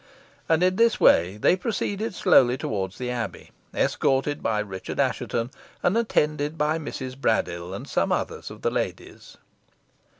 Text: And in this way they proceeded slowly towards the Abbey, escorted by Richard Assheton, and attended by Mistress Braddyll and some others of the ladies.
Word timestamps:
And 0.49 0.63
in 0.63 0.77
this 0.77 0.99
way 0.99 1.37
they 1.37 1.55
proceeded 1.55 2.15
slowly 2.15 2.57
towards 2.57 2.97
the 2.97 3.11
Abbey, 3.11 3.51
escorted 3.71 4.41
by 4.41 4.57
Richard 4.57 4.99
Assheton, 4.99 5.51
and 5.83 5.95
attended 5.95 6.57
by 6.57 6.79
Mistress 6.79 7.13
Braddyll 7.13 7.71
and 7.71 7.87
some 7.87 8.11
others 8.11 8.49
of 8.49 8.63
the 8.63 8.71
ladies. 8.71 9.37